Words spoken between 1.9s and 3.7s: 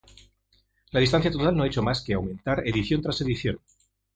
que aumentar edición tras edición.